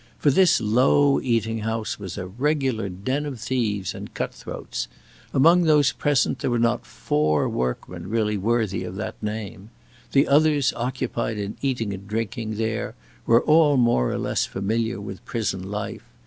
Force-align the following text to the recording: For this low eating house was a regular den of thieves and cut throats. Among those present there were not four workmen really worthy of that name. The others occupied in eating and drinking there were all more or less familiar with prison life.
For 0.17 0.31
this 0.31 0.59
low 0.59 1.21
eating 1.21 1.59
house 1.59 1.99
was 1.99 2.17
a 2.17 2.25
regular 2.25 2.89
den 2.89 3.23
of 3.27 3.39
thieves 3.39 3.93
and 3.93 4.11
cut 4.15 4.33
throats. 4.33 4.87
Among 5.31 5.61
those 5.65 5.91
present 5.91 6.39
there 6.39 6.49
were 6.49 6.57
not 6.57 6.87
four 6.87 7.47
workmen 7.47 8.09
really 8.09 8.35
worthy 8.35 8.83
of 8.83 8.95
that 8.95 9.21
name. 9.21 9.69
The 10.13 10.27
others 10.27 10.73
occupied 10.75 11.37
in 11.37 11.55
eating 11.61 11.93
and 11.93 12.07
drinking 12.07 12.55
there 12.55 12.95
were 13.27 13.43
all 13.43 13.77
more 13.77 14.09
or 14.11 14.17
less 14.17 14.47
familiar 14.47 14.99
with 14.99 15.23
prison 15.23 15.69
life. 15.69 16.01